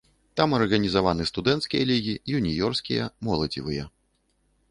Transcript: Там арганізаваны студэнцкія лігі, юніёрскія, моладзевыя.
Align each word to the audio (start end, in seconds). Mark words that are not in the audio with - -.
Там 0.39 0.53
арганізаваны 0.59 1.27
студэнцкія 1.31 1.83
лігі, 1.91 2.15
юніёрскія, 2.37 3.03
моладзевыя. 3.27 3.83